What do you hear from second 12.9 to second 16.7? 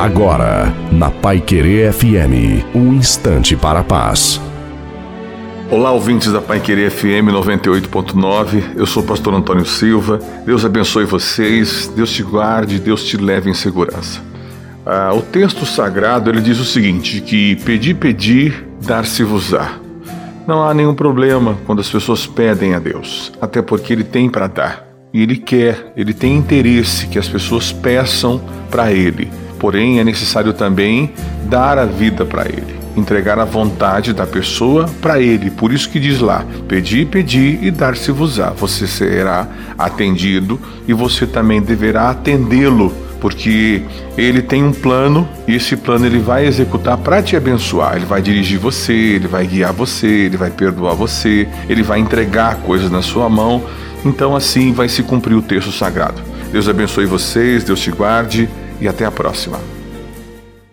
te leve em segurança. Ah, o texto sagrado ele diz o